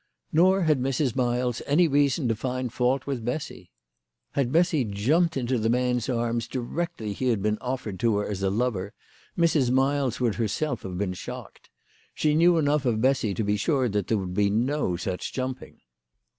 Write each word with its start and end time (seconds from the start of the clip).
Nor 0.33 0.63
had 0.63 0.81
Mrs. 0.81 1.15
Miles 1.15 1.61
any 1.67 1.87
reason 1.87 2.27
to 2.27 2.35
find 2.35 2.73
fault 2.73 3.05
with 3.05 3.23
Bessy. 3.23 3.69
Had 4.31 4.51
Bessy 4.51 4.83
jumped 4.83 5.37
into 5.37 5.59
the 5.59 5.69
man's 5.69 6.09
arms 6.09 6.47
directly 6.47 7.13
he 7.13 7.27
had 7.29 7.43
been 7.43 7.59
offered 7.61 7.99
to 7.99 8.17
her 8.17 8.25
as 8.27 8.41
a 8.41 8.49
lover, 8.49 8.95
Mrs. 9.37 9.69
Miles 9.69 10.19
would 10.19 10.33
herself 10.33 10.81
have 10.81 10.97
been 10.97 11.13
shocked. 11.13 11.69
She 12.15 12.33
knew 12.33 12.57
enough 12.57 12.83
of 12.87 12.99
Bessy 12.99 13.35
to 13.35 13.43
be 13.43 13.57
sure 13.57 13.87
that 13.89 14.07
there 14.07 14.17
would 14.17 14.33
be 14.33 14.49
no 14.49 14.97
such 14.97 15.31
jumping. 15.33 15.81